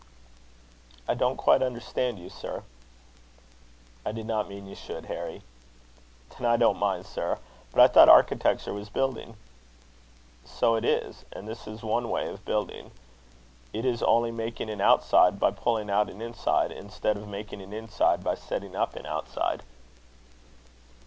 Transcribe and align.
"I 1.07 1.13
don't 1.13 1.37
quite 1.37 1.61
understand 1.61 2.17
you, 2.17 2.27
sir." 2.27 2.63
"I 4.03 4.11
did 4.11 4.25
not 4.25 4.49
mean 4.49 4.65
you 4.65 4.73
should, 4.73 5.05
Harry." 5.05 5.43
"Then 6.35 6.47
I 6.49 6.57
don't 6.57 6.79
mind, 6.79 7.05
sir. 7.05 7.37
But 7.71 7.81
I 7.81 7.87
thought 7.87 8.09
architecture 8.09 8.73
was 8.73 8.89
building." 8.89 9.35
"So 10.43 10.73
it 10.73 10.83
is; 10.83 11.23
and 11.31 11.47
this 11.47 11.67
is 11.67 11.83
one 11.83 12.09
way 12.09 12.27
of 12.27 12.43
building. 12.45 12.89
It 13.73 13.85
is 13.85 14.01
only 14.01 14.31
making 14.31 14.71
an 14.71 14.81
outside 14.81 15.39
by 15.39 15.51
pulling 15.51 15.91
out 15.91 16.09
an 16.09 16.19
inside, 16.19 16.71
instead 16.71 17.15
of 17.15 17.27
making 17.27 17.61
an 17.61 17.71
inside 17.71 18.23
by 18.23 18.33
setting 18.33 18.75
up 18.75 18.95
an 18.95 19.05
outside." 19.05 19.61